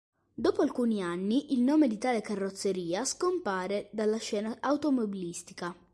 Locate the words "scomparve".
3.05-3.89